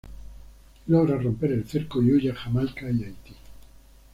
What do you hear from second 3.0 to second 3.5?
Haití.